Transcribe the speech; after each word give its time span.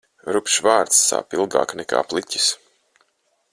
Rupjš 0.35 0.55
vārds 0.67 1.01
sāp 1.09 1.37
ilgāk 1.39 1.77
nekā 1.81 2.01
pliķis. 2.15 2.51